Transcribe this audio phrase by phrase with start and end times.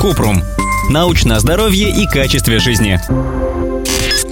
[0.00, 0.42] Купрум.
[0.90, 3.00] Научное здоровье и качестве жизни.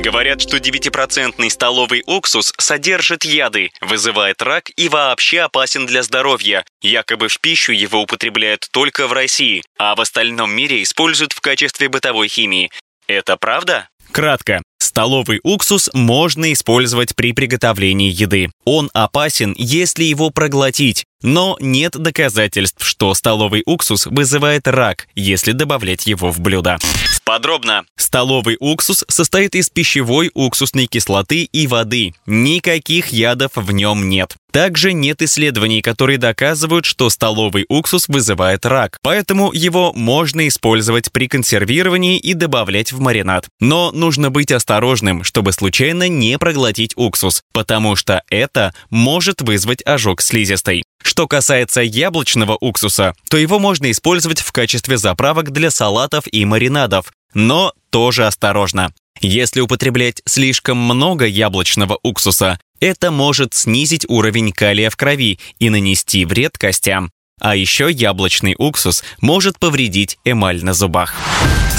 [0.01, 6.65] Говорят, что 9% столовый уксус содержит яды, вызывает рак и вообще опасен для здоровья.
[6.83, 11.89] Якобы в пищу его употребляют только в России, а в остальном мире используют в качестве
[11.89, 12.71] бытовой химии.
[13.07, 13.89] Это правда?
[14.13, 14.63] Кратко.
[14.79, 18.51] Столовый уксус можно использовать при приготовлении еды.
[18.65, 26.07] Он опасен, если его проглотить, но нет доказательств, что столовый уксус вызывает рак, если добавлять
[26.07, 26.79] его в блюдо.
[27.25, 27.85] Подробно.
[27.97, 32.13] Столовый уксус состоит из пищевой уксусной кислоты и воды.
[32.27, 34.37] Никаких ядов в нем нет.
[34.53, 41.27] Также нет исследований, которые доказывают, что столовый уксус вызывает рак, поэтому его можно использовать при
[41.27, 43.49] консервировании и добавлять в маринад.
[43.59, 50.21] Но нужно быть осторожным, чтобы случайно не проглотить уксус, потому что это может вызвать ожог
[50.21, 50.85] слизистой.
[51.05, 57.13] Что касается яблочного уксуса, то его можно использовать в качестве заправок для салатов и маринадов,
[57.35, 58.93] но тоже осторожно.
[59.21, 66.25] Если употреблять слишком много яблочного уксуса, это может снизить уровень калия в крови и нанести
[66.25, 67.11] вред костям.
[67.41, 71.15] А еще яблочный уксус может повредить эмаль на зубах.